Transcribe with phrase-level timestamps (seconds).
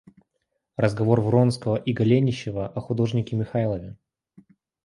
[0.77, 3.97] Разговор Вронского и Голенищева о художнике Михайлове.